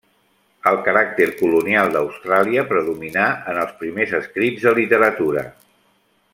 [0.69, 5.49] El caràcter colonial d'Austràlia predominà en els primers escrits de literatura.